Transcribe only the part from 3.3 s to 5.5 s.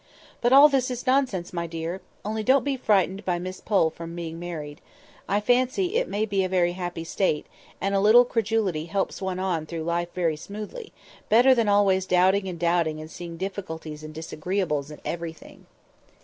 Miss Pole from being married. I can